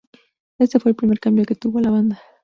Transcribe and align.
Este 0.57 0.79
fue 0.79 0.89
el 0.89 0.95
primer 0.95 1.19
cambio 1.19 1.45
que 1.45 1.53
tuvo 1.53 1.79
la 1.79 1.91
banda. 1.91 2.19